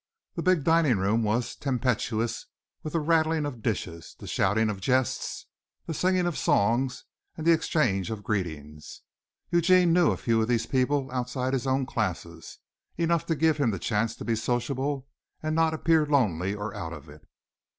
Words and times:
The 0.33 0.41
big 0.41 0.63
dining 0.63 0.97
room 0.97 1.21
was 1.21 1.55
tempestuous 1.55 2.47
with 2.81 2.93
the 2.93 2.99
rattling 2.99 3.45
of 3.45 3.61
dishes, 3.61 4.15
the 4.17 4.25
shouting 4.25 4.67
of 4.67 4.81
jests, 4.81 5.45
the 5.85 5.93
singing 5.93 6.25
of 6.25 6.39
songs 6.39 7.05
and 7.37 7.45
the 7.45 7.51
exchange 7.51 8.09
of 8.09 8.23
greetings. 8.23 9.01
Eugene 9.51 9.93
knew 9.93 10.09
a 10.09 10.17
few 10.17 10.41
of 10.41 10.47
these 10.47 10.65
people 10.65 11.07
outside 11.11 11.53
his 11.53 11.67
own 11.67 11.85
classes, 11.85 12.57
enough 12.97 13.27
to 13.27 13.35
give 13.35 13.57
him 13.57 13.69
the 13.69 13.77
chance 13.77 14.15
to 14.15 14.25
be 14.25 14.35
sociable 14.35 15.07
and 15.43 15.53
not 15.53 15.71
appear 15.71 16.07
lonely 16.07 16.55
or 16.55 16.73
out 16.73 16.93
of 16.93 17.07
it. 17.07 17.23